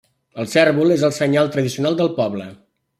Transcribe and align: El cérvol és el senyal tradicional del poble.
El 0.43 0.47
cérvol 0.53 0.95
és 0.97 1.05
el 1.11 1.15
senyal 1.19 1.53
tradicional 1.59 2.01
del 2.03 2.13
poble. 2.21 2.53